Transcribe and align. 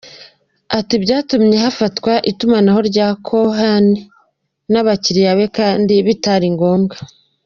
Ati 0.79 0.95
“Byatumye 1.03 1.55
hafatwa 1.65 2.13
itumanaho 2.31 2.79
rya 2.89 3.07
Cohen 3.27 3.85
n’abakiliya 4.71 5.31
be 5.39 5.47
kandi 5.57 5.93
bitari 6.07 6.47
ngombwa. 6.55 6.95